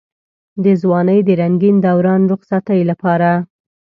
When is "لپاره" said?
2.91-3.31